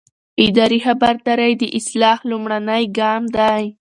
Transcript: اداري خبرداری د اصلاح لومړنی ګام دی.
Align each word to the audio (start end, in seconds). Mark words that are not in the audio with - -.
اداري 0.45 0.79
خبرداری 0.87 1.53
د 1.57 1.63
اصلاح 1.77 2.17
لومړنی 2.29 2.83
ګام 2.99 3.23
دی. 3.35 3.63